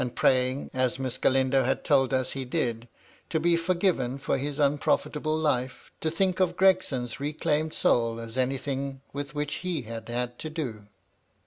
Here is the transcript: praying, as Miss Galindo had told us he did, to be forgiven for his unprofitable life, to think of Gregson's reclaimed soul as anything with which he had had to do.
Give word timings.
praying, 0.15 0.71
as 0.73 0.97
Miss 0.97 1.19
Galindo 1.19 1.63
had 1.63 1.83
told 1.83 2.11
us 2.11 2.31
he 2.31 2.43
did, 2.43 2.87
to 3.29 3.39
be 3.39 3.55
forgiven 3.55 4.17
for 4.17 4.39
his 4.39 4.57
unprofitable 4.57 5.37
life, 5.37 5.91
to 6.01 6.09
think 6.09 6.39
of 6.39 6.57
Gregson's 6.57 7.19
reclaimed 7.19 7.75
soul 7.75 8.19
as 8.19 8.35
anything 8.35 9.01
with 9.13 9.35
which 9.35 9.57
he 9.61 9.83
had 9.83 10.09
had 10.09 10.39
to 10.39 10.49
do. 10.49 10.87